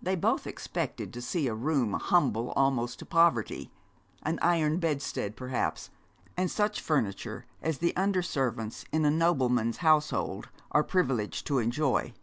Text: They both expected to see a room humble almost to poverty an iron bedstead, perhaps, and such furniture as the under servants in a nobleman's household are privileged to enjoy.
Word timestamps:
They 0.00 0.16
both 0.16 0.46
expected 0.46 1.12
to 1.12 1.20
see 1.20 1.46
a 1.46 1.52
room 1.54 1.92
humble 1.92 2.52
almost 2.52 2.98
to 3.00 3.04
poverty 3.04 3.70
an 4.22 4.38
iron 4.40 4.78
bedstead, 4.78 5.36
perhaps, 5.36 5.90
and 6.38 6.50
such 6.50 6.80
furniture 6.80 7.44
as 7.60 7.76
the 7.76 7.94
under 7.96 8.22
servants 8.22 8.86
in 8.92 9.04
a 9.04 9.10
nobleman's 9.10 9.76
household 9.84 10.48
are 10.70 10.82
privileged 10.82 11.46
to 11.48 11.58
enjoy. 11.58 12.14